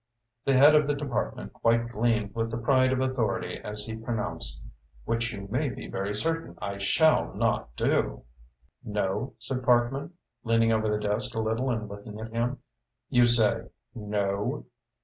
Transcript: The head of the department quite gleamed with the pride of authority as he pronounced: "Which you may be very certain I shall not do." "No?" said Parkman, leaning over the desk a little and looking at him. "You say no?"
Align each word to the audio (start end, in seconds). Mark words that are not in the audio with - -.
The 0.45 0.53
head 0.55 0.73
of 0.73 0.87
the 0.87 0.95
department 0.95 1.53
quite 1.53 1.89
gleamed 1.89 2.33
with 2.33 2.49
the 2.49 2.57
pride 2.57 2.91
of 2.91 3.01
authority 3.01 3.59
as 3.59 3.83
he 3.85 3.95
pronounced: 3.95 4.67
"Which 5.05 5.31
you 5.31 5.47
may 5.51 5.69
be 5.69 5.87
very 5.87 6.15
certain 6.15 6.57
I 6.59 6.79
shall 6.79 7.35
not 7.35 7.75
do." 7.75 8.23
"No?" 8.83 9.35
said 9.37 9.63
Parkman, 9.63 10.13
leaning 10.43 10.71
over 10.71 10.89
the 10.89 10.99
desk 11.07 11.35
a 11.35 11.39
little 11.39 11.69
and 11.69 11.87
looking 11.87 12.19
at 12.19 12.31
him. 12.31 12.57
"You 13.09 13.25
say 13.27 13.67
no?" 13.93 14.65